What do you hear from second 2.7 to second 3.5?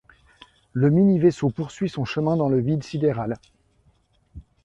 sidéral.